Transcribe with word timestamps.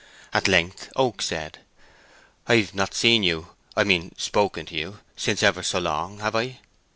At 0.33 0.47
length 0.47 0.91
Oak 0.95 1.21
said, 1.21 1.59
"I've 2.47 2.73
not 2.73 2.95
seen 2.95 3.21
you—I 3.21 3.83
mean 3.83 4.15
spoken 4.17 4.65
to 4.65 4.75
you—since 4.75 5.43
ever 5.43 5.61
so 5.61 5.77
long, 5.77 6.21
have 6.21 6.35
I?" 6.35 6.57